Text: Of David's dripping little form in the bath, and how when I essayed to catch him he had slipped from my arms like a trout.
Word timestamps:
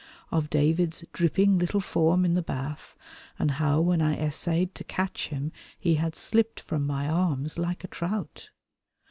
Of 0.31 0.49
David's 0.49 1.05
dripping 1.13 1.59
little 1.59 1.79
form 1.79 2.25
in 2.25 2.33
the 2.33 2.41
bath, 2.41 2.97
and 3.37 3.51
how 3.51 3.79
when 3.81 4.01
I 4.01 4.17
essayed 4.17 4.73
to 4.73 4.83
catch 4.83 5.27
him 5.27 5.51
he 5.77 5.93
had 5.93 6.15
slipped 6.15 6.59
from 6.59 6.87
my 6.87 7.07
arms 7.07 7.59
like 7.59 7.83
a 7.83 7.87
trout. 7.87 8.49